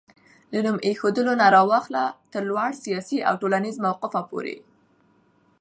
له 0.51 0.59
نوم 0.65 0.77
ايښودلو 0.87 1.33
نه 1.41 1.47
راواخله 1.55 2.03
تر 2.33 2.41
لوړ 2.49 2.69
سياسي 2.83 3.17
او 3.27 3.33
ټولنيز 3.41 3.75
موقفه 3.85 4.21
پورې 4.29 4.55